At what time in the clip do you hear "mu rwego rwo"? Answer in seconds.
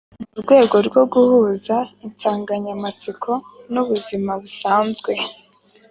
0.31-1.01